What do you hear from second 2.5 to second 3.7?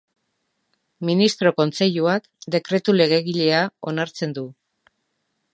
Dekretu Legegilea